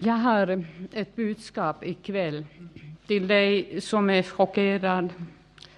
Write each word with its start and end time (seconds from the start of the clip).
Jag 0.00 0.14
har 0.14 0.64
ett 0.92 1.16
budskap 1.16 1.84
ikväll 1.84 2.44
till 3.06 3.28
dig 3.28 3.80
som 3.80 4.10
är 4.10 4.22
chockerad, 4.22 5.12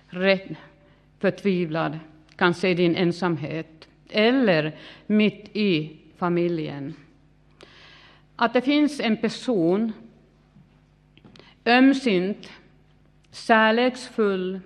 rädd, 0.06 0.56
förtvivlad, 1.18 1.98
kanske 2.36 2.68
i 2.68 2.74
din 2.74 2.96
ensamhet 2.96 3.88
eller 4.08 4.76
mitt 5.06 5.56
i 5.56 5.96
familjen. 6.16 6.94
Att 8.36 8.52
det 8.52 8.60
finns 8.60 9.00
en 9.00 9.16
person, 9.16 9.92
ömsint, 11.64 12.50
kärleksfull, 13.32 14.60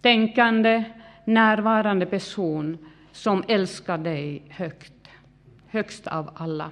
tänkande, 0.00 0.84
närvarande 1.24 2.06
person 2.06 2.78
som 3.12 3.44
älskar 3.48 3.98
dig 3.98 4.42
högt, 4.48 5.08
högst 5.66 6.06
av 6.06 6.30
alla. 6.34 6.70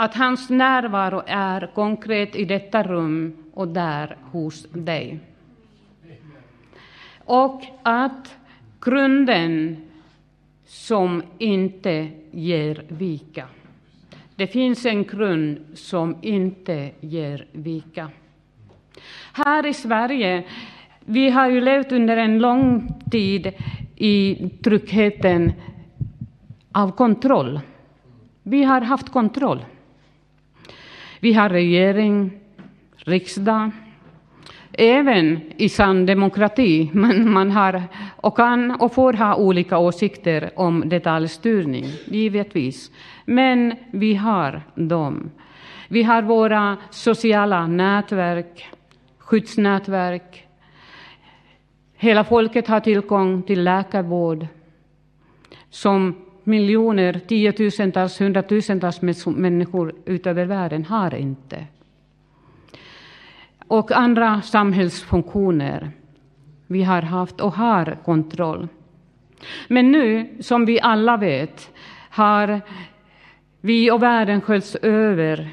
Att 0.00 0.14
hans 0.14 0.50
närvaro 0.50 1.22
är 1.26 1.70
konkret 1.74 2.36
i 2.36 2.44
detta 2.44 2.82
rum 2.82 3.36
och 3.54 3.68
där 3.68 4.16
hos 4.32 4.66
dig. 4.72 5.18
Och 7.24 7.62
att 7.82 8.36
grunden 8.80 9.76
som 10.66 11.22
inte 11.38 12.08
ger 12.30 12.84
vika. 12.88 13.48
Det 14.36 14.46
finns 14.46 14.86
en 14.86 15.04
grund 15.04 15.58
som 15.74 16.16
inte 16.22 16.90
ger 17.00 17.46
vika. 17.52 18.10
Här 19.32 19.66
i 19.66 19.74
Sverige, 19.74 20.44
vi 21.00 21.30
har 21.30 21.48
ju 21.48 21.60
levt 21.60 21.92
under 21.92 22.16
en 22.16 22.38
lång 22.38 22.94
tid 23.10 23.52
i 23.96 24.48
tryggheten 24.64 25.52
av 26.72 26.90
kontroll. 26.90 27.60
Vi 28.42 28.64
har 28.64 28.80
haft 28.80 29.12
kontroll. 29.12 29.64
Vi 31.20 31.32
har 31.32 31.48
regering, 31.48 32.30
riksdag, 32.96 33.70
även 34.72 35.40
i 35.56 35.68
sann 35.68 36.06
demokrati. 36.06 36.90
Men 36.94 37.32
man 37.32 37.50
har 37.50 37.82
och 38.16 38.36
kan 38.36 38.70
och 38.70 38.94
får 38.94 39.12
ha 39.12 39.34
olika 39.34 39.78
åsikter 39.78 40.50
om 40.56 40.88
detaljstyrning, 40.88 41.86
givetvis. 42.04 42.90
Men 43.24 43.74
vi 43.90 44.14
har 44.14 44.62
dem. 44.74 45.30
Vi 45.88 46.02
har 46.02 46.22
våra 46.22 46.76
sociala 46.90 47.66
nätverk, 47.66 48.68
skyddsnätverk. 49.18 50.46
Hela 51.96 52.24
folket 52.24 52.68
har 52.68 52.80
tillgång 52.80 53.42
till 53.42 53.64
läkarvård 53.64 54.46
som 55.70 56.14
miljoner, 56.48 57.20
tiotusentals, 57.28 58.20
hundratusentals 58.20 59.02
människor 59.26 59.94
utöver 60.04 60.44
världen 60.44 60.84
har 60.84 61.14
inte. 61.14 61.66
Och 63.66 63.92
andra 63.92 64.42
samhällsfunktioner. 64.42 65.90
Vi 66.66 66.82
har 66.82 67.02
haft 67.02 67.40
och 67.40 67.52
har 67.52 67.98
kontroll. 68.04 68.68
Men 69.68 69.92
nu, 69.92 70.28
som 70.40 70.64
vi 70.64 70.80
alla 70.80 71.16
vet, 71.16 71.70
har 72.10 72.60
vi 73.60 73.90
och 73.90 74.02
världen 74.02 74.40
sköljts 74.40 74.74
över 74.74 75.50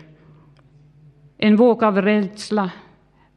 en 1.38 1.56
våg 1.56 1.84
av 1.84 2.02
rädsla, 2.02 2.72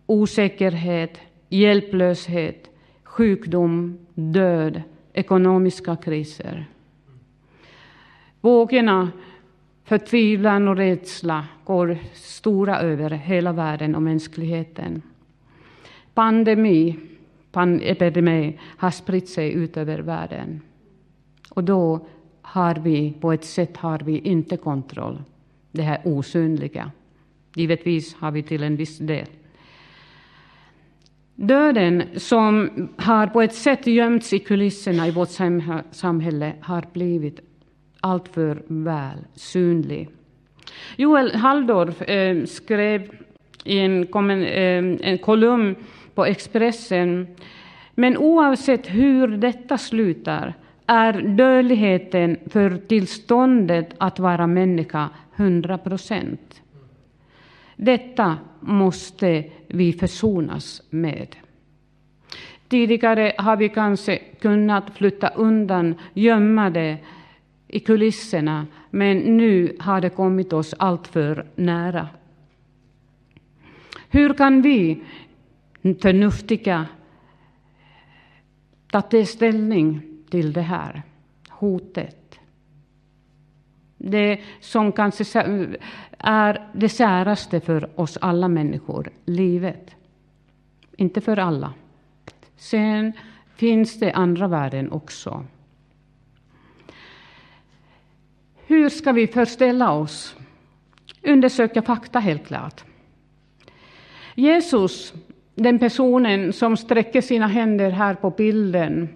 osäkerhet, 0.06 1.20
hjälplöshet, 1.48 2.70
sjukdom, 3.04 3.98
död, 4.14 4.82
ekonomiska 5.12 5.96
kriser. 5.96 6.66
Vågorna 8.48 9.10
förtvivlan 9.84 10.68
och 10.68 10.77
rädsla 10.77 11.46
går 11.64 11.98
stora 12.12 12.80
över 12.80 13.10
hela 13.10 13.52
världen 13.52 13.94
och 13.94 14.02
mänskligheten. 14.02 15.03
Pandemi, 16.14 16.98
pandemi 17.53 18.59
har 18.76 18.91
spritt 18.91 19.28
sig 19.28 19.53
ut 19.53 19.76
över 19.76 19.98
världen. 19.98 20.60
Och 21.50 21.64
då 21.64 22.06
har 22.42 22.75
vi, 22.75 23.12
på 23.20 23.32
ett 23.32 23.44
sätt 23.44 23.76
har 23.76 23.98
vi 23.98 24.19
inte 24.19 24.56
kontroll. 24.56 25.22
Det 25.72 25.82
här 25.82 26.00
osynliga. 26.04 26.91
Givetvis 27.54 28.15
har 28.15 28.30
vi 28.30 28.42
till 28.42 28.62
en 28.62 28.76
viss 28.76 28.98
del. 28.98 29.26
Döden 31.34 32.03
som 32.16 32.70
har 32.97 33.26
på 33.26 33.42
ett 33.42 33.54
sätt 33.54 33.86
gömts 33.86 34.32
i 34.32 34.38
kulisserna 34.38 35.09
i 35.09 35.10
vårt 35.10 35.30
samhälle 35.91 36.53
har 36.60 36.86
blivit 36.92 37.47
alltför 38.00 38.62
väl 38.66 39.19
synlig. 39.34 40.09
Joel 40.97 41.34
Halldorf 41.34 42.03
eh, 42.03 42.44
skrev 42.44 43.10
i 43.64 43.78
en, 43.78 44.09
en, 44.14 44.31
eh, 44.31 45.10
en 45.10 45.19
kolumn 45.19 45.76
på 46.14 46.25
Expressen 46.25 47.26
men 47.94 48.16
oavsett 48.16 48.86
hur 48.86 49.28
detta 49.28 49.78
slutar 49.78 50.54
är 50.86 51.12
dödligheten 51.12 52.36
för 52.47 52.76
tillståndet 52.76 53.94
att 53.98 54.19
vara 54.19 54.47
människa 54.47 55.09
100 55.36 55.78
procent. 55.78 56.62
Detta 57.76 58.36
måste 58.60 59.44
vi 59.66 59.92
försonas 59.92 60.82
med. 60.91 61.36
Tidigare 62.69 63.32
har 63.38 63.56
vi 63.56 63.69
kanske 63.69 64.19
kunnat 64.41 64.91
flytta 64.97 65.28
undan, 65.28 65.94
gömma 66.15 66.70
det 66.70 66.97
i 67.68 67.80
kulisserna, 67.80 68.66
men 68.90 69.18
nu 69.18 69.76
har 69.80 70.00
det 70.00 70.10
kommit 70.10 70.52
oss 70.52 70.74
alltför 70.78 71.46
nära. 71.54 72.08
Hur 74.08 74.34
kan 74.34 74.62
vi 74.62 75.02
förnuftiga 76.02 76.86
ta 78.90 79.24
ställning 79.26 80.00
till 80.30 80.52
det 80.52 80.62
här 80.62 81.02
hotet? 81.48 82.38
Det 83.98 84.40
som 84.60 84.92
kanske 84.92 85.24
är 86.18 86.68
det 86.72 86.88
säraste 86.88 87.60
för 87.60 88.00
oss 88.00 88.18
alla 88.20 88.48
människor, 88.48 89.10
livet. 89.24 89.90
Inte 90.96 91.20
för 91.20 91.36
alla. 91.36 91.74
Sen 92.56 93.12
finns 93.56 94.00
det 94.00 94.12
andra 94.12 94.48
värden 94.48 94.92
också. 94.92 95.44
Hur 98.68 98.88
ska 98.88 99.12
vi 99.12 99.26
förställa 99.26 99.92
oss? 99.92 100.36
Undersöka 101.22 101.82
fakta 101.82 102.18
helt 102.18 102.46
klart. 102.46 102.84
Jesus, 104.34 105.14
den 105.54 105.78
personen 105.78 106.52
som 106.52 106.76
sträcker 106.76 107.20
sina 107.20 107.46
händer 107.46 107.90
här 107.90 108.14
på 108.14 108.30
bilden, 108.30 109.08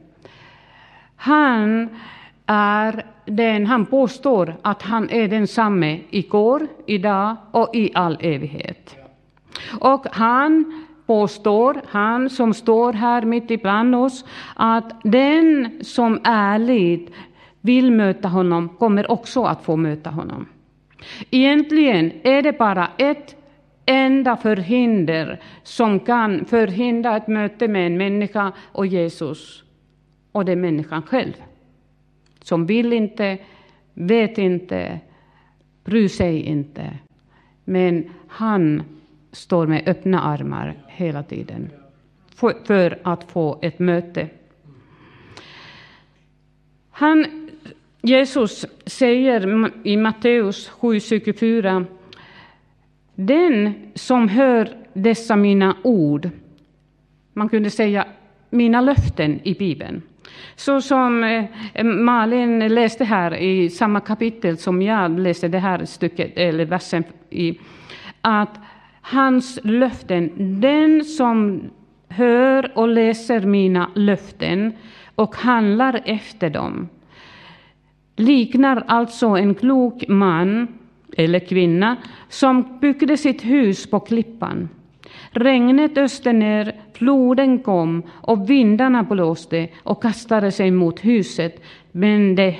han 1.16 1.88
är 2.46 3.06
den, 3.24 3.66
han 3.66 3.86
påstår 3.86 4.56
att 4.62 4.82
han 4.82 5.10
är 5.10 5.28
densamme 5.28 6.00
igår, 6.10 6.66
idag 6.86 7.36
och 7.50 7.74
i 7.74 7.90
all 7.94 8.18
evighet. 8.20 8.96
Och 9.80 10.06
han 10.12 10.82
påstår, 11.06 11.82
han 11.88 12.30
som 12.30 12.54
står 12.54 12.92
här 12.92 13.22
mitt 13.22 13.50
ibland 13.50 13.94
oss, 13.94 14.24
att 14.54 15.00
den 15.04 15.80
som 15.84 16.20
ärligt 16.24 17.12
vill 17.62 17.92
möta 17.92 18.28
honom 18.28 18.68
kommer 18.68 19.10
också 19.10 19.42
att 19.42 19.62
få 19.62 19.76
möta 19.76 20.10
honom. 20.10 20.46
Egentligen 21.30 22.12
är 22.22 22.42
det 22.42 22.58
bara 22.58 22.90
ett 22.98 23.36
enda 23.86 24.36
förhinder 24.36 25.40
som 25.62 26.00
kan 26.00 26.44
förhindra 26.44 27.16
ett 27.16 27.28
möte 27.28 27.68
med 27.68 27.86
en 27.86 27.96
människa 27.96 28.52
och 28.58 28.86
Jesus, 28.86 29.64
och 30.32 30.44
det 30.44 30.52
är 30.52 30.56
människan 30.56 31.02
själv. 31.02 31.32
Som 32.42 32.66
vill 32.66 32.92
inte, 32.92 33.38
vet 33.94 34.38
inte, 34.38 35.00
bryr 35.84 36.08
sig 36.08 36.42
inte. 36.42 36.98
Men 37.64 38.10
han 38.28 38.82
står 39.32 39.66
med 39.66 39.88
öppna 39.88 40.22
armar 40.22 40.74
hela 40.86 41.22
tiden 41.22 41.70
för, 42.34 42.54
för 42.64 42.98
att 43.02 43.24
få 43.24 43.58
ett 43.62 43.78
möte. 43.78 44.28
Han 46.90 47.41
Jesus 48.04 48.66
säger 48.86 49.70
i 49.82 49.96
Matteus 49.96 50.70
7.24 50.70 51.84
Den 53.14 53.74
som 53.94 54.28
hör 54.28 54.68
dessa 54.92 55.36
mina 55.36 55.76
ord, 55.82 56.30
man 57.32 57.48
kunde 57.48 57.70
säga 57.70 58.06
mina 58.50 58.80
löften 58.80 59.40
i 59.44 59.54
Bibeln, 59.54 60.02
så 60.56 60.80
som 60.80 61.24
eh, 61.24 61.84
Malin 61.84 62.74
läste 62.74 63.04
här 63.04 63.34
i 63.34 63.70
samma 63.70 64.00
kapitel 64.00 64.58
som 64.58 64.82
jag 64.82 65.18
läste 65.18 65.48
det 65.48 65.58
här 65.58 65.84
stycket, 65.84 66.32
eller 66.36 66.64
versen 66.64 67.04
i, 67.30 67.58
att 68.20 68.58
hans 69.00 69.58
löften, 69.62 70.30
den 70.60 71.04
som 71.04 71.62
hör 72.08 72.72
och 72.74 72.88
läser 72.88 73.40
mina 73.40 73.90
löften 73.94 74.72
och 75.14 75.36
handlar 75.36 76.02
efter 76.04 76.50
dem, 76.50 76.88
liknar 78.16 78.84
alltså 78.86 79.26
en 79.26 79.54
klok 79.54 80.08
man 80.08 80.68
eller 81.16 81.38
kvinna 81.38 81.96
som 82.28 82.78
byggde 82.80 83.16
sitt 83.16 83.44
hus 83.44 83.90
på 83.90 84.00
klippan. 84.00 84.68
Regnet 85.30 85.98
öste 85.98 86.32
ner, 86.32 86.74
floden 86.94 87.58
kom 87.58 88.02
och 88.10 88.50
vindarna 88.50 89.02
blåste 89.02 89.68
och 89.82 90.02
kastade 90.02 90.52
sig 90.52 90.70
mot 90.70 91.04
huset, 91.04 91.62
men 91.92 92.34
det 92.34 92.56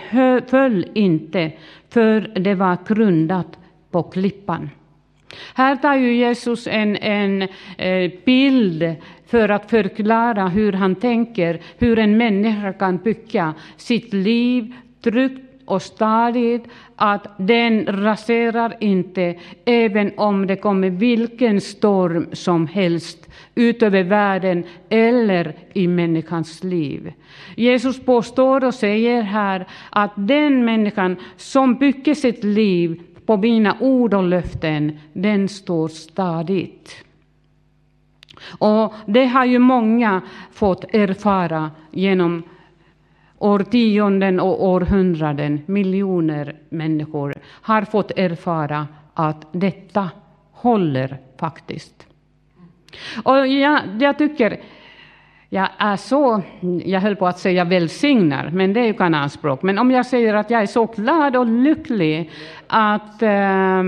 föll 0.47 0.87
inte, 0.95 1.53
för 1.91 2.21
det 2.21 2.55
var 2.55 2.79
grundat 2.89 3.59
på 3.91 4.03
klippan. 4.03 4.71
Här 5.55 5.77
tar 5.77 5.95
ju 5.95 6.15
Jesus 6.15 6.67
en, 6.67 6.97
en 6.97 7.43
eh, 7.79 8.13
bild 8.25 8.95
för 9.27 9.49
att 9.49 9.71
förklara 9.71 10.49
hur 10.49 10.73
han 10.73 10.95
tänker, 10.95 11.61
hur 11.79 11.99
en 11.99 12.17
människa 12.17 12.73
kan 12.73 12.97
bygga 12.97 13.55
sitt 13.77 14.13
liv 14.13 14.75
tryggt 15.03 15.53
och 15.65 15.83
stadigt, 15.83 16.65
att 16.97 17.27
den 17.37 17.87
raserar 17.87 18.77
inte, 18.81 19.35
även 19.65 20.13
om 20.17 20.47
det 20.47 20.57
kommer 20.57 20.91
vilken 20.91 21.61
storm 21.61 22.27
som 22.33 22.67
helst 22.67 23.29
utöver 23.55 24.03
världen 24.03 24.65
eller 24.89 25.55
i 25.73 25.89
människans 25.89 26.65
liv. 26.65 27.13
Jesus 27.57 28.05
påstår 28.05 28.65
och 28.65 28.75
säger 28.75 29.23
här 29.23 29.67
att 29.91 30.13
den 30.15 30.65
människan 30.65 31.17
som 31.37 31.75
bygger 31.75 32.15
sitt 32.15 32.45
liv 32.45 33.03
på 33.27 33.37
mina 33.37 33.77
ord 33.81 34.15
och 34.15 34.23
löften, 34.23 34.99
den 35.13 35.49
står 35.49 35.89
stadigt. 35.89 37.05
Och 38.59 38.95
det 39.07 39.27
har 39.27 39.45
ju 39.45 39.59
många 39.59 40.21
fått 40.53 40.95
erfara 40.95 41.71
genom 41.91 42.43
årtionden 43.43 44.41
och 44.41 44.65
århundraden. 44.65 45.63
Miljoner 45.67 46.57
människor 46.69 47.35
har 47.63 47.83
fått 47.83 48.11
erfara 48.17 48.87
att 49.15 49.47
detta 49.53 50.11
håller 50.53 51.19
faktiskt. 51.39 52.07
Och 53.25 53.47
jag, 53.47 53.81
jag 54.01 54.19
tycker 54.19 54.61
jag 55.49 55.69
är 55.79 55.97
så, 55.97 56.43
jag 56.85 57.01
höll 57.01 57.17
på 57.17 57.27
att 57.27 57.39
säga 57.39 57.65
välsignar, 57.65 58.51
men 58.53 58.73
det 58.73 58.81
är 58.81 58.85
ju 58.85 58.95
kananspråk. 58.95 59.63
Men 59.63 59.79
om 59.79 59.91
jag 59.91 60.07
säger 60.07 60.35
att 60.35 60.51
jag 60.51 60.63
är 60.63 60.67
så 60.67 60.87
glad 60.87 61.37
och 61.37 61.47
lycklig 61.47 62.31
att 62.67 63.23
eh, 63.23 63.83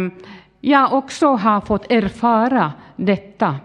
jag 0.61 0.93
också 0.93 1.27
har 1.27 1.61
fått 1.61 1.91
erfara 1.91 2.73
detta. 2.97 3.57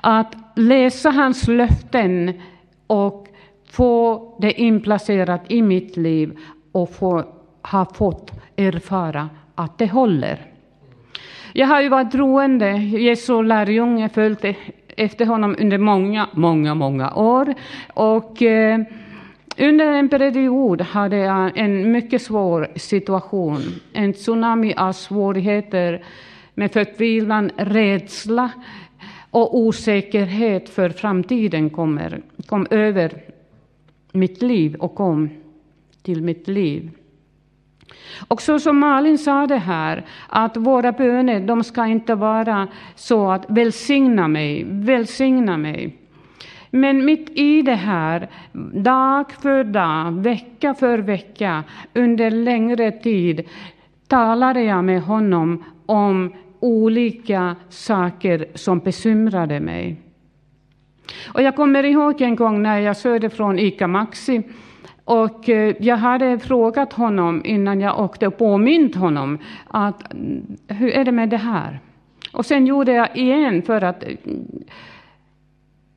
Att 0.00 0.34
läsa 0.54 1.10
hans 1.10 1.48
löften 1.48 2.40
och 2.86 3.28
få 3.76 4.34
det 4.38 4.60
inplacerat 4.60 5.42
i 5.48 5.62
mitt 5.62 5.96
liv 5.96 6.38
och 6.72 6.90
få, 6.94 7.24
ha 7.62 7.86
fått 7.94 8.32
erfara 8.56 9.28
att 9.54 9.78
det 9.78 9.86
håller. 9.86 10.40
Jag 11.52 11.66
har 11.66 11.80
ju 11.80 11.88
varit 11.88 12.12
troende, 12.12 12.70
Jesu 12.76 13.42
lärjunge, 13.42 14.08
följt 14.08 14.44
efter 14.96 15.26
honom 15.26 15.56
under 15.58 15.78
många, 15.78 16.28
många, 16.32 16.74
många 16.74 17.14
år. 17.14 17.54
Och 17.94 18.42
eh, 18.42 18.80
under 19.58 19.92
en 19.92 20.08
period 20.08 20.80
hade 20.80 21.16
jag 21.16 21.58
en 21.58 21.92
mycket 21.92 22.22
svår 22.22 22.68
situation, 22.76 23.62
en 23.92 24.12
tsunami 24.12 24.74
av 24.76 24.92
svårigheter 24.92 26.04
med 26.54 26.72
förtvivlan, 26.72 27.50
rädsla 27.56 28.50
och 29.30 29.58
osäkerhet 29.58 30.68
för 30.68 30.88
framtiden 30.90 31.70
kommer, 31.70 32.20
kom 32.46 32.66
över 32.70 33.25
mitt 34.16 34.42
liv 34.42 34.74
och 34.74 34.94
kom 34.94 35.30
till 36.02 36.22
mitt 36.22 36.48
liv. 36.48 36.90
Och 38.28 38.42
så 38.42 38.58
som 38.58 38.78
Malin 38.78 39.18
sa 39.18 39.46
det 39.46 39.58
här, 39.58 40.04
att 40.28 40.56
våra 40.56 40.92
böner, 40.92 41.40
de 41.40 41.64
ska 41.64 41.86
inte 41.86 42.14
vara 42.14 42.68
så 42.94 43.30
att 43.30 43.44
välsigna 43.48 44.28
mig, 44.28 44.64
välsigna 44.68 45.56
mig. 45.56 45.96
Men 46.70 47.04
mitt 47.04 47.30
i 47.30 47.62
det 47.62 47.74
här, 47.74 48.28
dag 48.72 49.32
för 49.32 49.64
dag, 49.64 50.12
vecka 50.12 50.74
för 50.74 50.98
vecka, 50.98 51.64
under 51.94 52.30
längre 52.30 52.92
tid, 52.92 53.48
talade 54.06 54.62
jag 54.62 54.84
med 54.84 55.02
honom 55.02 55.64
om 55.86 56.32
olika 56.60 57.56
saker 57.68 58.46
som 58.54 58.78
bekymrade 58.78 59.60
mig. 59.60 59.96
Och 61.26 61.42
jag 61.42 61.56
kommer 61.56 61.84
ihåg 61.84 62.20
en 62.20 62.36
gång 62.36 62.62
när 62.62 62.78
jag 62.78 62.98
körde 62.98 63.30
från 63.30 63.58
ICA 63.58 63.86
Maxi 63.86 64.42
och 65.06 65.48
eh, 65.48 65.74
jag 65.80 65.96
hade 65.96 66.38
frågat 66.38 66.92
honom 66.92 67.42
innan 67.44 67.80
jag 67.80 68.00
åkte 68.00 68.26
och 68.26 68.38
påmint 68.38 68.94
honom 68.94 69.38
att 69.66 70.12
mm, 70.12 70.56
hur 70.68 70.90
är 70.90 71.04
det 71.04 71.12
med 71.12 71.28
det 71.28 71.36
här? 71.36 71.80
Och 72.32 72.46
sen 72.46 72.66
gjorde 72.66 72.92
jag 72.92 73.16
igen 73.16 73.62
för 73.62 73.84
att 73.84 74.02
eh, 74.02 74.16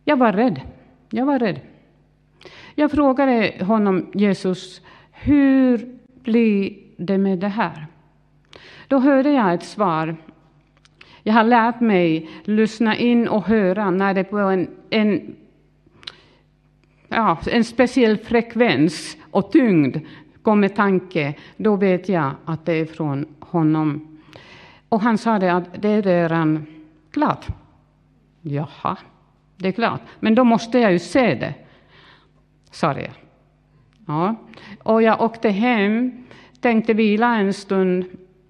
jag 0.05 0.17
var 0.17 0.33
rädd. 0.33 0.61
Jag 1.09 1.25
var 1.25 1.39
rädd. 1.39 1.59
Jag 2.75 2.91
frågade 2.91 3.53
honom, 3.61 4.11
Jesus, 4.13 4.81
hur 5.11 5.97
blir 6.23 6.77
det 6.97 7.17
med 7.17 7.39
det 7.39 7.47
här? 7.47 7.87
Då 8.87 8.99
hörde 8.99 9.31
jag 9.31 9.53
ett 9.53 9.63
svar. 9.63 10.15
Jag 11.29 11.33
har 11.33 11.43
lärt 11.43 11.79
mig 11.79 12.29
lyssna 12.43 12.95
in 12.97 13.27
och 13.27 13.47
höra 13.47 13.91
när 13.91 14.13
det 14.13 14.23
på 14.23 14.37
en, 14.37 14.69
en 14.89 15.35
ja, 17.07 17.39
en 17.51 17.63
speciell 17.63 18.17
frekvens 18.17 19.17
och 19.31 19.51
tyngd 19.51 19.97
kommer 20.41 20.67
tanke, 20.67 21.33
då 21.57 21.75
vet 21.75 22.09
jag 22.09 22.31
att 22.45 22.65
det 22.65 22.73
är 22.73 22.85
från 22.85 23.25
honom. 23.39 24.19
Och 24.89 25.01
han 25.01 25.17
sa 25.17 25.39
det 25.39 25.53
att 25.53 25.81
det 25.81 25.89
är 25.89 26.01
redan 26.01 26.65
klart. 27.11 27.47
Jaha, 28.41 28.97
det 29.57 29.67
är 29.67 29.71
klart. 29.71 30.01
Men 30.19 30.35
då 30.35 30.43
måste 30.43 30.79
jag 30.79 30.91
ju 30.91 30.99
se 30.99 31.35
det, 31.35 31.53
sa 32.71 32.93
jag. 32.93 33.11
Ja. 34.07 34.35
Och 34.83 35.01
jag 35.01 35.21
åkte 35.21 35.49
hem, 35.49 36.23
tänkte 36.61 36.93
vila 36.93 37.35
en 37.35 37.53
stund, 37.53 38.05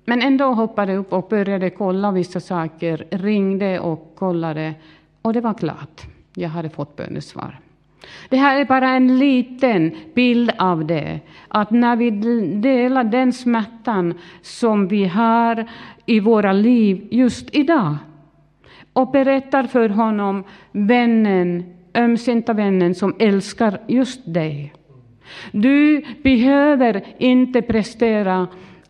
men 0.09 0.21
ändå 0.21 0.45
hoppade 0.45 0.95
upp 0.95 1.13
och 1.13 1.27
började 1.29 1.69
kolla 1.69 2.11
vissa 2.11 2.39
saker, 2.39 3.05
ringde 3.11 3.79
och 3.79 4.15
kollade, 4.15 4.73
och 5.21 5.33
det 5.33 5.41
var 5.41 5.53
klart. 5.53 6.01
Jag 6.35 6.49
hade 6.49 6.69
fått 6.69 6.95
bönesvar. 6.95 7.59
Det 8.29 8.37
här 8.37 8.59
är 8.59 8.65
bara 8.65 8.89
en 8.89 9.19
liten 9.19 9.91
bild 10.15 10.51
av 10.57 10.85
det. 10.85 11.19
Att 11.47 11.71
när 11.71 11.95
vi 11.95 12.11
delar 12.61 13.03
den 13.03 13.33
smärtan 13.33 14.13
som 14.41 14.87
vi 14.87 15.05
har 15.05 15.65
i 16.05 16.19
våra 16.19 16.53
liv 16.53 17.07
just 17.11 17.55
idag 17.55 17.95
och 18.93 19.11
berättar 19.11 19.63
för 19.63 19.89
honom, 19.89 20.43
vännen, 20.71 21.63
ömsinta 21.95 22.53
vännen 22.53 22.95
som 22.95 23.15
älskar 23.19 23.79
just 23.87 24.33
dig. 24.33 24.73
Du 25.51 26.05
behöver 26.23 27.03
inte 27.17 27.61
prestera 27.61 28.47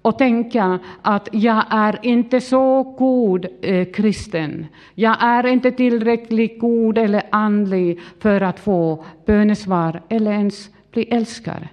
och 0.09 0.17
tänka 0.17 0.79
att 1.01 1.29
jag 1.31 1.63
är 1.69 1.99
inte 2.01 2.41
så 2.41 2.83
god 2.83 3.45
eh, 3.61 3.87
kristen. 3.91 4.67
Jag 4.95 5.23
är 5.23 5.47
inte 5.47 5.71
tillräckligt 5.71 6.59
god 6.59 6.97
eller 6.97 7.23
andlig 7.31 7.99
för 8.19 8.41
att 8.41 8.59
få 8.59 9.05
bönesvar 9.25 10.01
eller 10.09 10.31
ens 10.31 10.69
bli 10.91 11.03
älskad. 11.03 11.67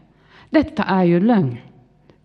Detta 0.51 0.83
är 0.83 1.05
ju 1.05 1.21
lögn. 1.21 1.57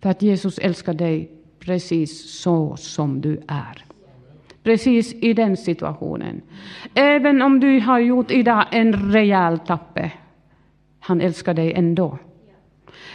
För 0.02 0.10
att 0.10 0.22
Jesus 0.22 0.58
älskar 0.58 0.94
dig 0.94 1.30
precis 1.58 2.40
så 2.40 2.76
som 2.76 3.20
du 3.20 3.40
är. 3.48 3.84
Precis 4.62 5.14
i 5.14 5.32
den 5.32 5.56
situationen. 5.56 6.40
Även 6.94 7.42
om 7.42 7.60
du 7.60 7.80
har 7.80 7.98
gjort 7.98 8.30
idag 8.30 8.64
en 8.70 9.12
rejäl 9.12 9.58
tappe. 9.58 10.12
Han 11.00 11.20
älskar 11.20 11.54
dig 11.54 11.72
ändå. 11.72 12.18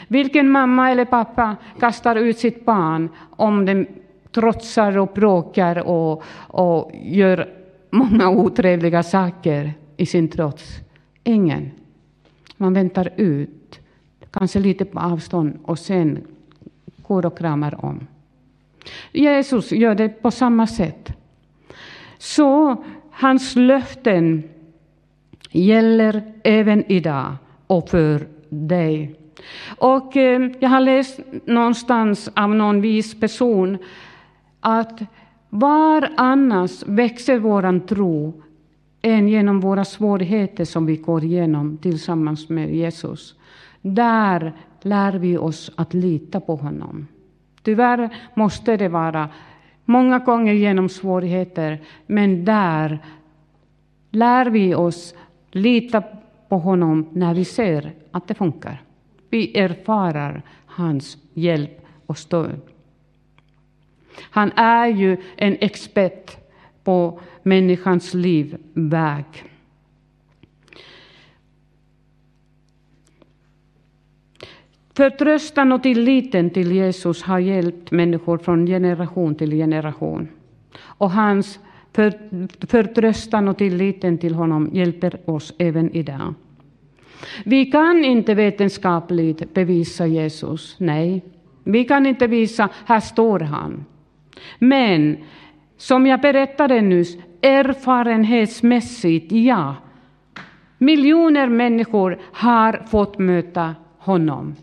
Vilken 0.08 0.50
mamma 0.50 0.92
eller 0.92 1.06
pappa 1.06 1.56
kastar 1.80 2.16
ut 2.16 2.38
sitt 2.38 2.66
barn 2.66 3.10
om 3.30 3.66
den 3.66 3.88
trotsar 4.32 4.98
och 4.98 5.12
bråkar 5.16 5.88
och, 5.88 6.24
och 6.48 6.92
gör 6.94 7.50
många 7.90 8.30
otrevliga 8.30 9.04
saker 9.04 9.74
i 9.98 10.06
sin 10.06 10.28
trots? 10.28 10.80
Ingen. 11.24 11.72
Man 12.58 12.74
väntar 12.74 13.10
ut, 13.16 13.80
kanske 14.32 14.60
lite 14.60 14.86
på 14.86 15.00
avstånd, 15.00 15.60
och 15.64 15.80
sen 15.80 16.20
går 17.08 17.26
och 17.26 17.38
kramar 17.38 17.86
om. 17.86 18.08
Jesus 19.12 19.72
gör 19.72 19.96
det 19.96 20.10
på 20.10 20.32
samma 20.32 20.68
sätt. 20.68 21.14
Så 22.18 22.84
hans 23.12 23.56
löften 23.56 24.44
gäller 25.52 26.34
även 26.44 26.92
idag 26.92 27.36
och 27.68 27.90
för 27.90 28.28
dig. 28.50 29.16
Och 29.78 30.18
eh, 30.18 30.52
jag 30.60 30.70
har 30.70 30.80
läst 30.80 31.20
någonstans 31.46 32.30
av 32.36 32.56
någon 32.56 32.82
vis 32.82 33.20
person 33.20 33.78
att 34.60 35.02
var 35.50 36.10
annars 36.18 36.84
växer 36.86 37.40
våran 37.40 37.82
tro 37.82 38.44
än 39.02 39.28
genom 39.28 39.60
våra 39.60 39.86
svårigheter 39.86 40.66
som 40.66 40.86
vi 40.86 40.96
går 40.96 41.24
igenom 41.24 41.78
tillsammans 41.78 42.50
med 42.50 42.76
Jesus. 42.76 43.36
Där 43.82 44.54
lär 44.82 45.14
vi 45.14 45.38
oss 45.38 45.72
att 45.76 45.94
lita 45.94 46.40
på 46.40 46.56
honom. 46.56 47.08
Tyvärr 47.64 48.10
måste 48.34 48.78
det 48.78 48.90
vara 48.90 49.30
många 49.86 50.20
gånger 50.20 50.54
genom 50.54 50.90
svårigheter, 50.90 51.82
men 52.06 52.46
där 52.46 53.00
lär 54.12 54.46
vi 54.46 54.76
oss 54.76 55.16
lita 55.52 56.04
på 56.50 56.58
honom 56.58 57.10
när 57.14 57.34
vi 57.34 57.46
ser 57.46 57.94
att 58.12 58.28
det 58.28 58.34
funkar. 58.34 58.87
Vi 59.30 59.58
erfarar 59.58 60.42
hans 60.66 61.18
hjälp 61.34 61.86
och 62.06 62.18
stöd. 62.18 62.62
Han 64.22 64.52
är 64.52 64.88
ju 64.88 65.18
en 65.36 65.58
expert 65.60 66.38
på 66.84 67.20
människans 67.44 68.14
livväg. 68.14 69.26
Förtröstan 74.94 75.72
och 75.72 75.84
tilliten 75.84 76.50
till 76.50 76.72
Jesus 76.72 77.24
har 77.24 77.40
hjälpt 77.40 77.92
människor 77.92 78.38
från 78.38 78.66
generation 78.66 79.36
till 79.36 79.52
generation. 79.52 80.28
Och 80.80 81.12
hans 81.12 81.60
för, 81.94 82.14
förtröstan 82.68 83.48
och 83.48 83.58
tilliten 83.58 84.18
till 84.18 84.36
honom 84.36 84.70
hjälper 84.74 85.30
oss 85.30 85.54
även 85.58 85.92
idag. 85.96 86.34
Vi 87.46 87.66
kan 87.66 88.06
inte 88.06 88.34
vetenskapligt 88.34 89.54
bevisa 89.54 90.06
Jesus, 90.08 90.76
nej. 90.80 91.24
Vi 91.64 91.84
kan 91.84 92.06
inte 92.06 92.28
visa, 92.28 92.70
här 92.86 93.00
står 93.00 93.40
han. 93.40 93.86
Men 94.60 95.18
som 95.78 96.08
jag 96.08 96.22
berättade 96.22 96.82
nyss, 96.82 97.18
erfarenhetsmässigt, 97.42 99.32
ja. 99.32 99.76
Miljoner 100.78 101.48
människor 101.48 102.20
har 102.34 102.86
fått 102.92 103.20
möta 103.20 103.76
honom. 103.98 104.56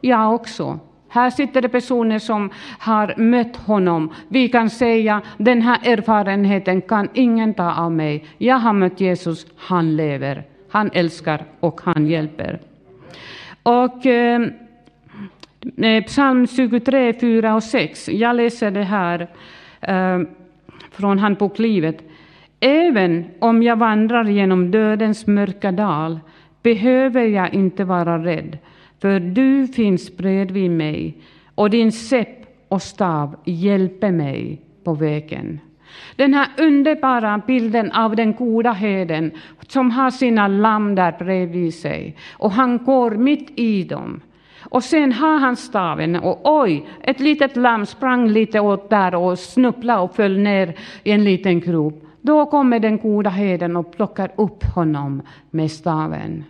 Jag 0.00 0.34
också. 0.34 0.78
Här 1.08 1.30
sitter 1.30 1.62
det 1.62 1.68
personer 1.68 2.18
som 2.18 2.50
har 2.78 3.14
mött 3.16 3.56
honom. 3.56 4.14
Vi 4.28 4.48
kan 4.48 4.70
säga 4.70 5.22
den 5.38 5.62
här 5.62 5.78
erfarenheten 5.84 6.82
kan 6.82 7.08
ingen 7.14 7.54
ta 7.54 7.74
av 7.74 7.92
mig. 7.92 8.24
Jag 8.38 8.56
har 8.56 8.72
mött 8.72 9.00
Jesus, 9.00 9.46
han 9.56 9.96
lever. 9.96 10.44
Han 10.76 10.90
älskar 10.92 11.44
och 11.60 11.80
han 11.84 12.06
hjälper. 12.06 12.58
Och 13.62 14.06
eh, 14.06 14.40
eh 15.76 16.04
psalm 16.04 16.46
23, 16.46 17.12
4 17.20 17.54
och 17.54 17.62
6. 17.62 18.08
Jag 18.08 18.36
läser 18.36 18.70
det 18.70 18.82
här 18.82 19.28
eh, 19.80 20.20
från 20.90 21.18
Handboklivet. 21.18 21.96
Även 22.60 23.24
om 23.38 23.62
jag 23.62 23.76
vandrar 23.76 24.24
genom 24.24 24.70
dödens 24.70 25.26
mörka 25.26 25.72
dal 25.72 26.20
behöver 26.62 27.24
jag 27.24 27.54
inte 27.54 27.84
vara 27.84 28.24
rädd 28.24 28.58
för 29.00 29.20
du 29.20 29.66
finns 29.66 30.16
bredvid 30.16 30.70
mig 30.70 31.16
och 31.54 31.70
din 31.70 31.92
säpp 31.92 32.66
och 32.68 32.82
stav 32.82 33.36
hjälper 33.44 34.10
mig 34.10 34.60
på 34.84 34.94
vägen. 34.94 35.60
Den 36.16 36.34
här 36.34 36.48
underbara 36.58 37.40
bilden 37.46 37.92
av 37.92 38.16
den 38.16 38.34
goda 38.34 38.72
herden 38.72 39.30
som 39.68 39.90
har 39.90 40.10
sina 40.10 40.48
lamm 40.48 40.94
där 40.94 41.12
bredvid 41.18 41.74
sig 41.74 42.16
och 42.32 42.52
han 42.52 42.84
går 42.84 43.10
mitt 43.10 43.58
i 43.58 43.84
dem. 43.84 44.20
Och 44.62 44.84
sen 44.84 45.12
har 45.12 45.38
han 45.38 45.56
staven 45.56 46.16
och 46.16 46.40
oj, 46.60 46.86
ett 47.02 47.20
litet 47.20 47.56
lamm 47.56 47.86
sprang 47.86 48.28
lite 48.28 48.60
åt 48.60 48.90
där 48.90 49.14
och 49.14 49.38
snubblade 49.38 50.00
och 50.00 50.16
föll 50.16 50.38
ner 50.38 50.74
i 51.02 51.10
en 51.10 51.24
liten 51.24 51.60
grop. 51.60 52.02
Då 52.20 52.46
kommer 52.46 52.80
den 52.80 52.98
goda 52.98 53.30
herden 53.30 53.76
och 53.76 53.96
plockar 53.96 54.30
upp 54.36 54.64
honom 54.64 55.22
med 55.50 55.70
staven. 55.70 56.44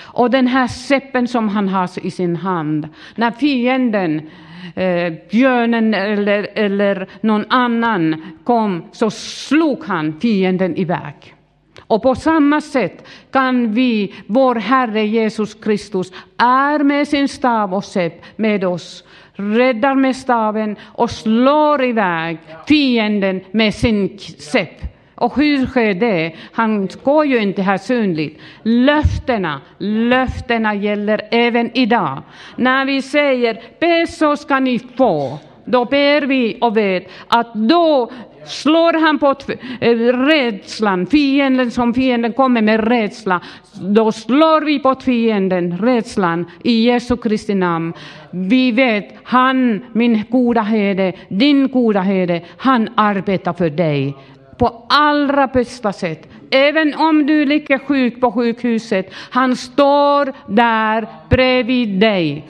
Och 0.00 0.30
den 0.30 0.46
här 0.46 0.66
seppen 0.66 1.28
som 1.28 1.48
han 1.48 1.68
har 1.68 2.06
i 2.06 2.10
sin 2.10 2.36
hand, 2.36 2.88
när 3.14 3.30
fienden, 3.30 4.30
eh, 4.74 5.12
björnen 5.30 5.94
eller, 5.94 6.48
eller 6.54 7.08
någon 7.20 7.44
annan 7.48 8.22
kom, 8.44 8.82
så 8.92 9.10
slog 9.10 9.84
han 9.84 10.20
fienden 10.20 10.76
iväg. 10.76 11.34
Och 11.80 12.02
på 12.02 12.14
samma 12.14 12.60
sätt 12.60 13.08
kan 13.30 13.74
vi, 13.74 14.14
vår 14.26 14.54
Herre 14.54 15.06
Jesus 15.06 15.54
Kristus, 15.54 16.12
är 16.36 16.78
med 16.78 17.08
sin 17.08 17.28
stav 17.28 17.74
och 17.74 17.84
sepp 17.84 18.22
med 18.36 18.64
oss, 18.64 19.04
räddar 19.32 19.94
med 19.94 20.16
staven 20.16 20.76
och 20.82 21.10
slår 21.10 21.84
iväg 21.84 22.38
fienden 22.68 23.40
med 23.50 23.74
sin 23.74 24.18
sepp. 24.38 24.91
Och 25.22 25.36
hur 25.36 25.66
sker 25.66 25.94
det? 25.94 26.32
Han 26.52 26.88
går 27.02 27.26
ju 27.26 27.42
inte 27.42 27.62
här 27.62 27.78
synligt. 27.78 28.40
Löftena, 28.62 29.60
löftena 29.78 30.74
gäller 30.74 31.20
även 31.30 31.70
idag. 31.74 32.22
När 32.56 32.84
vi 32.84 33.02
säger 33.02 33.60
be 33.80 34.06
så 34.06 34.36
ska 34.36 34.60
ni 34.60 34.78
få, 34.78 35.38
då 35.64 35.84
ber 35.84 36.22
vi 36.22 36.58
och 36.60 36.76
vet 36.76 37.08
att 37.28 37.54
då 37.54 38.10
slår 38.46 38.92
han 38.92 39.18
på 39.18 39.34
eh, 39.80 39.96
rädslan, 40.26 41.06
fienden 41.06 41.70
som 41.70 41.94
fienden 41.94 42.32
kommer 42.32 42.62
med 42.62 42.88
rädsla, 42.88 43.40
då 43.80 44.12
slår 44.12 44.60
vi 44.60 44.78
på 44.78 44.94
fienden, 44.94 45.78
rädslan, 45.78 46.46
i 46.64 46.84
Jesu 46.84 47.16
Kristi 47.16 47.54
namn. 47.54 47.92
Vi 48.30 48.72
vet, 48.72 49.14
han, 49.22 49.84
min 49.92 50.22
goda 50.30 50.60
herde, 50.60 51.12
din 51.28 51.68
goda 51.68 52.00
herde, 52.00 52.42
han 52.56 52.88
arbetar 52.94 53.52
för 53.52 53.70
dig 53.70 54.16
på 54.58 54.86
allra 54.88 55.46
bästa 55.46 55.92
sätt. 55.92 56.28
Även 56.50 56.94
om 56.94 57.26
du 57.26 57.44
ligger 57.44 57.78
sjuk 57.78 58.20
på 58.20 58.32
sjukhuset, 58.32 59.12
han 59.30 59.56
står 59.56 60.32
där 60.46 61.06
bredvid 61.28 62.00
dig. 62.00 62.44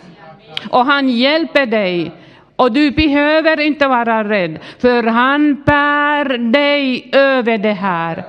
Och 0.70 0.86
han 0.86 1.08
hjälper 1.08 1.66
dig. 1.66 2.12
Och 2.56 2.72
du 2.72 2.90
behöver 2.90 3.60
inte 3.60 3.88
vara 3.88 4.24
rädd, 4.24 4.58
för 4.78 5.02
han 5.02 5.62
bär 5.66 6.38
dig 6.38 7.10
över 7.12 7.58
det 7.58 7.72
här. 7.72 8.24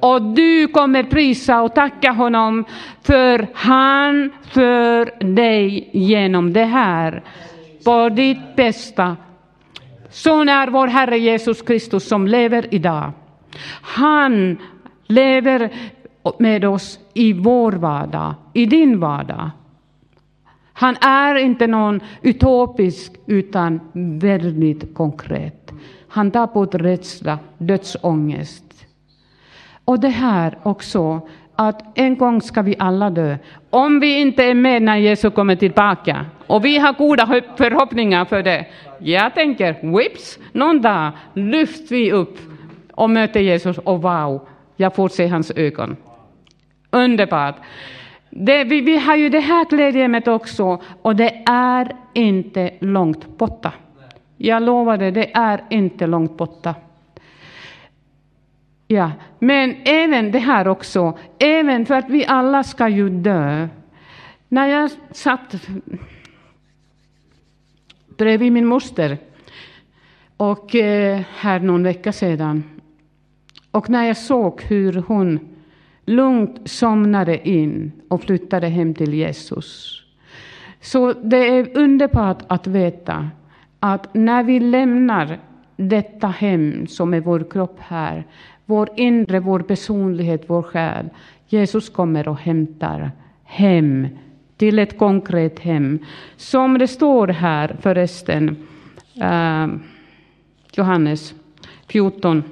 Och 0.00 0.22
du 0.22 0.66
kommer 0.66 1.02
prisa 1.02 1.62
och 1.62 1.74
tacka 1.74 2.10
honom, 2.10 2.64
för 3.02 3.46
han 3.54 4.32
för 4.50 5.24
dig 5.34 5.88
genom 5.92 6.52
det 6.52 6.64
här. 6.64 7.22
På 7.84 8.08
ditt 8.08 8.56
bästa. 8.56 9.16
Sån 10.14 10.48
är 10.48 10.68
vår 10.68 10.86
Herre 10.86 11.18
Jesus 11.18 11.62
Kristus 11.62 12.08
som 12.08 12.26
lever 12.26 12.74
idag. 12.74 13.12
Han 13.82 14.56
lever 15.06 15.72
med 16.38 16.64
oss 16.64 16.98
i 17.14 17.32
vår 17.32 17.72
vardag, 17.72 18.34
i 18.52 18.66
din 18.66 19.00
vardag. 19.00 19.50
Han 20.72 20.96
är 21.00 21.34
inte 21.34 21.66
någon 21.66 22.00
utopisk, 22.22 23.12
utan 23.26 23.80
väldigt 24.20 24.94
konkret. 24.94 25.72
Han 26.08 26.30
tar 26.30 26.46
bort 26.46 26.74
rädsla, 26.74 27.38
dödsångest. 27.58 28.86
Och 29.84 30.00
det 30.00 30.08
här 30.08 30.58
också, 30.62 31.28
att 31.56 31.98
en 31.98 32.16
gång 32.16 32.42
ska 32.42 32.62
vi 32.62 32.76
alla 32.78 33.10
dö. 33.10 33.36
Om 33.70 34.00
vi 34.00 34.20
inte 34.20 34.44
är 34.44 34.54
med 34.54 34.82
när 34.82 34.96
Jesus 34.96 35.34
kommer 35.34 35.56
tillbaka, 35.56 36.26
och 36.46 36.64
vi 36.64 36.78
har 36.78 36.92
goda 36.92 37.26
förhoppningar 37.56 38.24
för 38.24 38.42
det. 38.42 38.66
Jag 38.98 39.34
tänker, 39.34 39.96
whips, 39.96 40.38
någon 40.52 40.82
dag 40.82 41.12
lyfts 41.34 41.92
vi 41.92 42.12
upp 42.12 42.38
och 42.92 43.10
möter 43.10 43.40
Jesus 43.40 43.78
och 43.78 44.02
wow, 44.02 44.48
jag 44.76 44.94
får 44.94 45.08
se 45.08 45.26
hans 45.26 45.50
ögon. 45.50 45.96
Underbart. 46.90 47.56
Det, 48.30 48.64
vi, 48.64 48.80
vi, 48.80 48.98
har 48.98 49.16
ju 49.16 49.28
det 49.28 49.40
här 49.40 49.64
glädjeämnet 49.64 50.28
också 50.28 50.82
och 51.02 51.16
det 51.16 51.42
är 51.46 51.96
inte 52.12 52.70
långt 52.80 53.38
borta. 53.38 53.72
Jag 54.36 54.62
lovar 54.62 54.96
det, 54.96 55.10
det 55.10 55.30
är 55.34 55.64
inte 55.70 56.06
långt 56.06 56.36
borta. 56.36 56.74
Ja, 58.94 59.10
men 59.38 59.76
även 59.84 60.30
det 60.30 60.38
här 60.38 60.68
också, 60.68 61.18
även 61.38 61.86
för 61.86 61.94
att 61.94 62.10
vi 62.10 62.26
alla 62.26 62.62
ska 62.62 62.88
ju 62.88 63.08
dö. 63.10 63.68
När 64.48 64.66
jag 64.66 64.90
satt 65.10 65.54
bredvid 68.16 68.52
min 68.52 68.66
moster 68.66 69.18
och 70.36 70.74
eh, 70.74 71.20
här 71.38 71.60
någon 71.60 71.82
vecka 71.82 72.12
sedan 72.12 72.64
och 73.70 73.90
när 73.90 74.04
jag 74.04 74.16
såg 74.16 74.62
hur 74.62 74.92
hon 74.92 75.40
lugnt 76.04 76.70
somnade 76.70 77.48
in 77.48 77.92
och 78.08 78.22
flyttade 78.22 78.68
hem 78.68 78.94
till 78.94 79.14
Jesus. 79.14 80.00
Så 80.80 81.12
det 81.12 81.48
är 81.48 81.78
underbart 81.78 82.42
att 82.46 82.66
veta 82.66 83.30
att 83.80 84.14
när 84.14 84.42
vi 84.42 84.60
lämnar 84.60 85.38
detta 85.76 86.28
hem 86.28 86.86
som 86.86 87.14
är 87.14 87.20
vår 87.20 87.50
kropp 87.50 87.76
här, 87.80 88.26
vår 88.66 88.88
inre, 88.96 89.40
vår 89.40 89.60
personlighet, 89.60 90.44
vår 90.46 90.62
själ, 90.62 91.08
Jesus 91.46 91.88
kommer 91.88 92.28
och 92.28 92.38
hämtar 92.38 93.10
hem 93.44 94.08
till 94.56 94.78
ett 94.78 94.98
konkret 94.98 95.58
hem. 95.58 95.98
Som 96.36 96.78
det 96.78 96.88
står 96.88 97.28
här 97.28 97.76
förresten, 97.80 98.56
eh, 99.20 99.66
Johannes 100.72 101.34
14, 101.88 102.42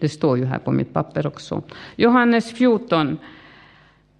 det 0.00 0.08
står 0.08 0.38
ju 0.38 0.44
här 0.44 0.58
på 0.58 0.72
mitt 0.72 0.92
papper 0.92 1.26
också. 1.26 1.62
Johannes 1.96 2.52
14. 2.52 3.18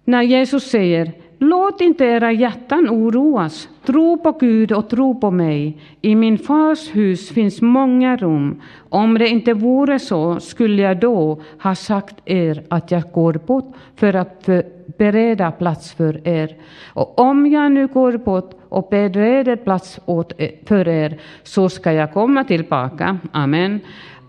när 0.05 0.21
Jesus 0.21 0.63
säger 0.63 1.13
Låt 1.43 1.81
inte 1.81 2.05
era 2.05 2.31
hjärtan 2.31 2.89
oroas. 2.89 3.69
Tro 3.85 4.17
på 4.17 4.31
Gud 4.31 4.71
och 4.71 4.89
tro 4.89 5.19
på 5.19 5.31
mig. 5.31 5.77
I 6.01 6.15
min 6.15 6.37
fars 6.37 6.95
hus 6.95 7.29
finns 7.29 7.61
många 7.61 8.17
rum. 8.17 8.61
Om 8.89 9.17
det 9.17 9.27
inte 9.27 9.53
vore 9.53 9.99
så 9.99 10.39
skulle 10.39 10.81
jag 10.81 10.99
då 10.99 11.41
ha 11.63 11.75
sagt 11.75 12.15
er 12.25 12.63
att 12.69 12.91
jag 12.91 13.03
går 13.11 13.33
bort 13.33 13.75
för 13.95 14.13
att 14.13 14.49
bereda 14.97 15.51
plats 15.51 15.93
för 15.93 16.27
er. 16.27 16.55
Och 16.93 17.19
om 17.19 17.47
jag 17.47 17.71
nu 17.71 17.87
går 17.87 18.17
bort 18.17 18.51
och 18.69 18.87
bereder 18.91 19.55
plats 19.55 19.99
åt 20.05 20.39
er, 20.39 20.51
för 20.65 20.87
er 20.87 21.17
så 21.43 21.69
ska 21.69 21.91
jag 21.91 22.13
komma 22.13 22.43
tillbaka. 22.43 23.17
Amen 23.31 23.79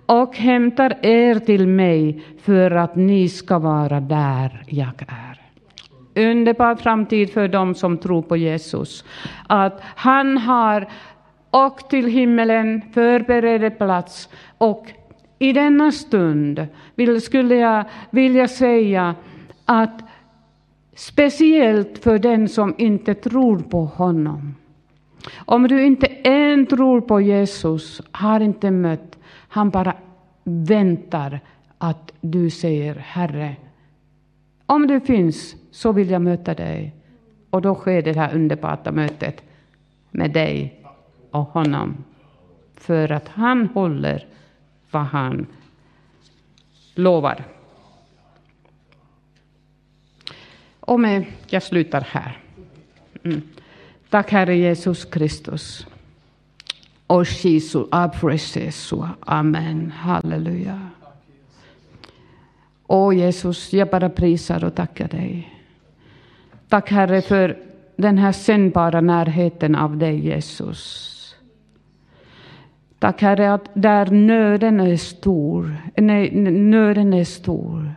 och 0.07 0.37
hämtar 0.37 0.95
er 1.03 1.35
till 1.35 1.69
mig 1.69 2.23
för 2.43 2.71
att 2.71 2.97
ni 2.97 3.29
ska 3.29 3.59
vara 3.59 4.01
där 4.01 4.63
jag 4.67 5.03
är 5.09 5.44
underbar 6.17 6.75
framtid 6.75 7.33
för 7.33 7.49
dem 7.49 7.75
som 7.75 7.99
tror 7.99 8.23
på 8.23 8.37
Jesus. 8.37 9.05
Att 9.47 9.81
han 9.83 10.39
har 10.39 10.89
åkt 11.51 11.91
till 11.91 12.07
himmelen, 12.07 12.83
förberett 12.95 13.79
plats 13.79 14.29
och 14.59 14.87
i 15.39 15.53
denna 15.53 15.93
stund 15.93 16.67
vill, 16.95 17.21
skulle 17.21 17.55
jag 17.55 17.85
vilja 18.11 18.49
säga 18.49 19.15
att 19.65 20.03
speciellt 20.95 21.99
för 21.99 22.19
den 22.19 22.49
som 22.49 22.75
inte 22.79 23.15
tror 23.15 23.59
på 23.59 23.85
honom. 23.85 24.55
Om 25.37 25.69
du 25.69 25.85
inte 25.85 26.07
än 26.07 26.67
tror 26.67 27.01
på 27.01 27.21
Jesus, 27.21 28.03
har 28.13 28.41
inte 28.41 28.71
mött, 28.71 29.19
han 29.49 29.71
bara 29.71 29.95
väntar 30.45 31.41
att 31.79 32.13
du 32.21 32.51
säger 32.51 32.95
Herre, 32.95 33.57
om 34.67 34.87
du 34.87 35.01
finns 35.01 35.57
så 35.71 35.93
vill 35.93 36.11
jag 36.11 36.23
möta 36.23 36.55
dig. 36.55 36.95
Och 37.51 37.63
då 37.63 37.75
sker 37.75 38.03
det 38.03 38.17
här 38.17 38.35
underbara 38.35 38.93
mötet 38.93 39.43
med 40.11 40.33
dig 40.33 40.85
och 41.31 41.45
honom. 41.45 42.05
För 42.75 43.13
att 43.13 43.29
han 43.29 43.67
håller 43.67 44.27
vad 44.91 45.03
han 45.03 45.47
lovar. 46.95 47.45
Och 50.81 51.01
med, 51.01 51.25
jag 51.47 51.63
slutar 51.63 52.01
här. 52.01 52.39
Mm. 53.23 53.43
Tack 54.11 54.31
Herre 54.31 54.57
Jesus 54.57 55.05
Kristus. 55.05 55.87
Och 57.07 57.25
Jesu, 57.25 57.85
Amen. 59.21 59.91
Halleluja. 59.91 60.91
Åh 62.87 63.17
Jesus, 63.17 63.73
jag 63.73 63.89
bara 63.89 64.09
prisar 64.09 64.65
och 64.65 64.75
tackar 64.75 65.09
dig. 65.09 65.51
Tack 66.69 66.91
Herre 66.91 67.23
för 67.23 67.59
den 67.97 68.19
här 68.19 68.33
sändbara 68.33 69.01
närheten 69.01 69.75
av 69.75 69.97
dig 69.97 70.27
Jesus. 70.27 71.11
Tack 72.99 73.23
Herre 73.23 73.55
att 73.55 73.69
där 73.75 74.07
nöden 74.07 74.81
är 74.81 74.97
stor, 74.97 75.77
nej, 75.97 76.31
nöden 76.51 77.13
är 77.13 77.25
stor, 77.25 77.95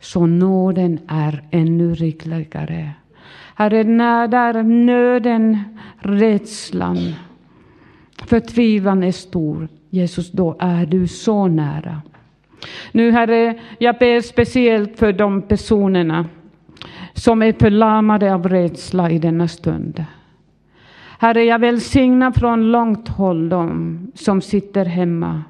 så 0.00 0.26
nåden 0.26 0.98
är 1.08 1.42
ännu 1.50 1.94
rikligare. 1.94 2.90
Herre, 3.54 3.84
när 3.84 4.28
där 4.28 4.62
nöden, 4.62 5.58
rädslan, 5.98 7.14
förtvivlan 8.26 9.02
är 9.02 9.12
stor, 9.12 9.68
Jesus, 9.90 10.30
då 10.32 10.56
är 10.58 10.86
du 10.86 11.08
så 11.08 11.48
nära. 11.48 12.02
Nu 12.92 13.10
Herre, 13.10 13.54
jag 13.78 13.98
ber 13.98 14.20
speciellt 14.20 14.98
för 14.98 15.12
de 15.12 15.42
personerna 15.42 16.26
som 17.14 17.42
är 17.42 17.52
förlamade 17.52 18.34
av 18.34 18.48
rädsla 18.48 19.10
i 19.10 19.18
denna 19.18 19.48
stund. 19.48 20.04
Herre, 21.18 21.44
jag 21.44 21.58
välsignar 21.58 22.32
från 22.32 22.72
långt 22.72 23.08
håll 23.08 23.48
dem 23.48 23.98
som 24.14 24.40
sitter 24.40 24.84
hemma. 24.84 25.42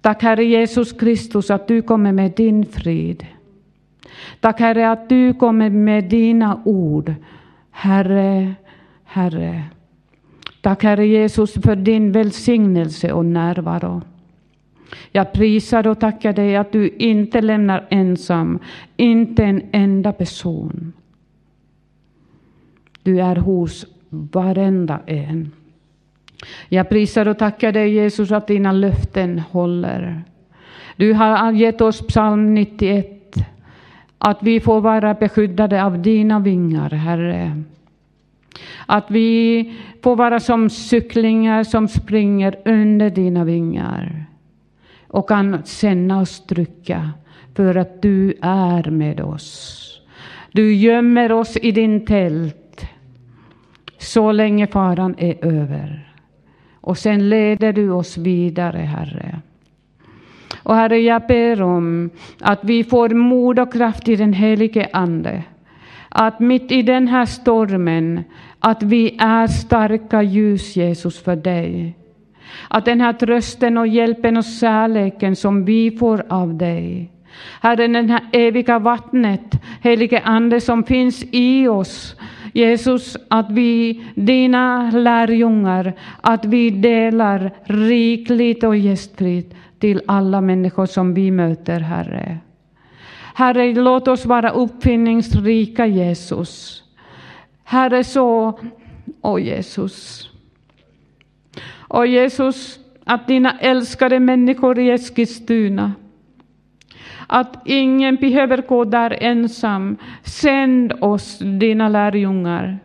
Tack 0.00 0.22
Herre 0.22 0.44
Jesus 0.44 0.92
Kristus 0.92 1.50
att 1.50 1.68
du 1.68 1.82
kommer 1.82 2.12
med 2.12 2.32
din 2.36 2.66
frid. 2.66 3.26
Tack 4.40 4.60
Herre 4.60 4.90
att 4.90 5.08
du 5.08 5.34
kommer 5.34 5.70
med 5.70 6.04
dina 6.04 6.62
ord. 6.64 7.14
Herre, 7.70 8.54
Herre. 9.04 9.62
Tack 10.60 10.82
Herre 10.82 11.06
Jesus 11.06 11.54
för 11.54 11.76
din 11.76 12.12
välsignelse 12.12 13.12
och 13.12 13.24
närvaro. 13.24 14.02
Jag 15.12 15.32
prisar 15.32 15.86
och 15.86 16.00
tackar 16.00 16.32
dig 16.32 16.56
att 16.56 16.72
du 16.72 16.88
inte 16.88 17.40
lämnar 17.40 17.86
ensam, 17.90 18.58
inte 18.96 19.44
en 19.44 19.62
enda 19.72 20.12
person. 20.12 20.92
Du 23.02 23.20
är 23.20 23.36
hos 23.36 23.86
varenda 24.08 25.00
en. 25.06 25.52
Jag 26.68 26.88
prisar 26.88 27.28
och 27.28 27.38
tackar 27.38 27.72
dig 27.72 27.94
Jesus 27.94 28.32
att 28.32 28.46
dina 28.46 28.72
löften 28.72 29.38
håller. 29.38 30.22
Du 30.96 31.12
har 31.12 31.52
gett 31.52 31.80
oss 31.80 32.06
psalm 32.06 32.54
91, 32.54 33.34
att 34.18 34.38
vi 34.42 34.60
får 34.60 34.80
vara 34.80 35.14
beskyddade 35.14 35.84
av 35.84 36.02
dina 36.02 36.38
vingar, 36.38 36.90
Herre. 36.90 37.62
Att 38.86 39.10
vi 39.10 39.72
får 40.02 40.16
vara 40.16 40.40
som 40.40 40.70
cyklingar 40.70 41.64
som 41.64 41.88
springer 41.88 42.56
under 42.64 43.10
dina 43.10 43.44
vingar 43.44 44.24
och 45.14 45.28
kan 45.28 45.62
känna 45.64 46.20
oss 46.20 46.46
trygga 46.46 47.10
för 47.54 47.74
att 47.74 48.02
du 48.02 48.34
är 48.42 48.90
med 48.90 49.20
oss. 49.20 49.80
Du 50.52 50.74
gömmer 50.74 51.32
oss 51.32 51.56
i 51.56 51.70
din 51.70 52.06
tält 52.06 52.86
så 53.98 54.32
länge 54.32 54.66
faran 54.66 55.14
är 55.18 55.44
över. 55.44 56.14
Och 56.80 56.98
sen 56.98 57.28
leder 57.28 57.72
du 57.72 57.90
oss 57.90 58.16
vidare, 58.16 58.78
Herre. 58.78 59.40
Och 60.62 60.74
Herre, 60.74 60.98
jag 60.98 61.26
ber 61.26 61.62
om 61.62 62.10
att 62.40 62.64
vi 62.64 62.84
får 62.84 63.08
mod 63.08 63.58
och 63.58 63.72
kraft 63.72 64.08
i 64.08 64.16
den 64.16 64.32
helige 64.32 64.88
Ande. 64.92 65.42
Att 66.08 66.40
mitt 66.40 66.72
i 66.72 66.82
den 66.82 67.08
här 67.08 67.26
stormen, 67.26 68.24
att 68.60 68.82
vi 68.82 69.16
är 69.20 69.46
starka 69.46 70.22
ljus, 70.22 70.76
Jesus, 70.76 71.22
för 71.22 71.36
dig. 71.36 71.96
Att 72.68 72.84
den 72.84 73.00
här 73.00 73.12
trösten 73.12 73.78
och 73.78 73.86
hjälpen 73.86 74.36
och 74.36 74.44
kärleken 74.44 75.36
som 75.36 75.64
vi 75.64 75.90
får 75.90 76.24
av 76.28 76.54
dig, 76.54 77.10
Herre, 77.60 77.86
den 77.86 78.10
här 78.10 78.20
eviga 78.32 78.78
vattnet, 78.78 79.60
helige 79.80 80.20
Ande 80.20 80.60
som 80.60 80.84
finns 80.84 81.24
i 81.30 81.68
oss, 81.68 82.16
Jesus, 82.52 83.16
att 83.28 83.50
vi, 83.50 84.04
dina 84.14 84.90
lärjungar, 84.90 85.92
att 86.20 86.44
vi 86.44 86.70
delar 86.70 87.50
rikligt 87.64 88.64
och 88.64 88.76
gästfritt 88.76 89.54
till 89.78 90.02
alla 90.06 90.40
människor 90.40 90.86
som 90.86 91.14
vi 91.14 91.30
möter, 91.30 91.80
Herre. 91.80 92.38
Herre, 93.34 93.74
låt 93.74 94.08
oss 94.08 94.26
vara 94.26 94.50
uppfinningsrika, 94.50 95.86
Jesus. 95.86 96.82
Herre, 97.64 98.04
så, 98.04 98.58
åh 99.22 99.42
Jesus, 99.42 100.30
och 101.94 102.06
Jesus, 102.06 102.78
att 103.04 103.26
dina 103.26 103.58
älskade 103.58 104.20
människor 104.20 104.78
i 104.78 104.90
Eskilstuna, 104.90 105.92
att 107.26 107.62
ingen 107.64 108.16
behöver 108.16 108.62
gå 108.68 108.84
där 108.84 109.16
ensam. 109.20 109.96
Sänd 110.22 110.92
oss, 111.00 111.38
dina 111.38 111.88
lärjungar. 111.88 112.78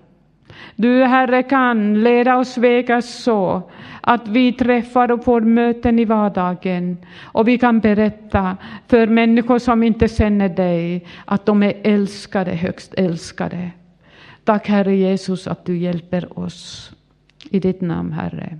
Du, 0.76 1.04
Herre, 1.04 1.44
kan 1.44 2.04
leda 2.04 2.38
oss 2.38 2.58
vägar 2.58 3.02
så 3.02 3.62
att 4.02 4.28
vi 4.28 4.54
träffar 4.54 5.12
och 5.12 5.24
får 5.24 5.42
möten 5.42 6.00
i 6.00 6.06
vardagen. 6.06 6.98
Och 7.22 7.48
vi 7.48 7.58
kan 7.58 7.80
berätta 7.80 8.58
för 8.88 9.08
människor 9.08 9.60
som 9.60 9.84
inte 9.84 10.08
känner 10.08 10.50
dig 10.50 11.06
att 11.26 11.46
de 11.46 11.64
är 11.64 11.74
älskade, 11.84 12.52
högst 12.52 12.94
älskade. 12.94 13.72
Tack 14.44 14.68
Herre 14.68 14.96
Jesus 14.96 15.48
att 15.48 15.66
du 15.66 15.78
hjälper 15.78 16.40
oss. 16.40 16.92
I 17.52 17.60
ditt 17.60 17.82
namn, 17.82 18.12
Herre. 18.12 18.60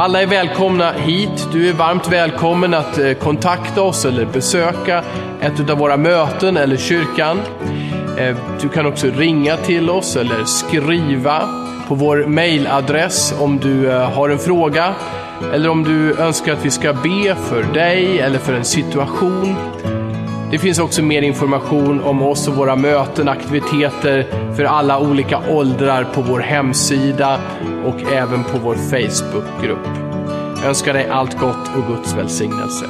Alla 0.00 0.22
är 0.22 0.26
välkomna 0.26 0.92
hit. 0.92 1.48
Du 1.52 1.68
är 1.68 1.72
varmt 1.72 2.12
välkommen 2.12 2.74
att 2.74 2.98
eh, 2.98 3.12
kontakta 3.12 3.82
oss 3.82 4.04
eller 4.04 4.26
besöka 4.26 5.04
ett 5.40 5.70
av 5.70 5.78
våra 5.78 5.96
möten 5.96 6.56
eller 6.56 6.76
kyrkan. 6.76 7.40
Eh, 8.18 8.36
du 8.60 8.68
kan 8.68 8.86
också 8.86 9.06
ringa 9.06 9.56
till 9.56 9.90
oss 9.90 10.16
eller 10.16 10.44
skriva 10.44 11.48
på 11.88 11.94
vår 11.94 12.26
mailadress 12.26 13.34
om 13.40 13.58
du 13.58 13.90
eh, 13.90 14.10
har 14.10 14.28
en 14.28 14.38
fråga 14.38 14.94
eller 15.54 15.68
om 15.68 15.84
du 15.84 16.18
önskar 16.18 16.52
att 16.52 16.64
vi 16.64 16.70
ska 16.70 16.92
be 16.92 17.34
för 17.34 17.62
dig 17.74 18.20
eller 18.20 18.38
för 18.38 18.52
en 18.52 18.64
situation. 18.64 19.56
Det 20.50 20.58
finns 20.58 20.78
också 20.78 21.02
mer 21.02 21.22
information 21.22 22.00
om 22.04 22.22
oss 22.22 22.48
och 22.48 22.54
våra 22.54 22.76
möten, 22.76 23.28
aktiviteter 23.28 24.26
för 24.56 24.64
alla 24.64 24.98
olika 24.98 25.40
åldrar 25.50 26.04
på 26.04 26.22
vår 26.22 26.40
hemsida 26.40 27.40
och 27.84 28.12
även 28.12 28.44
på 28.44 28.58
vår 28.58 28.74
Facebookgrupp. 28.74 29.86
Jag 30.56 30.68
önskar 30.68 30.92
dig 30.92 31.08
allt 31.08 31.38
gott 31.38 31.70
och 31.76 31.96
Guds 31.96 32.14
välsignelse. 32.14 32.86